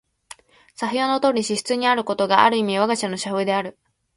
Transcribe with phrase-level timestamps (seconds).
[0.73, 3.77] 左表のとおりの支出になることが、ある意味わが社の社風である。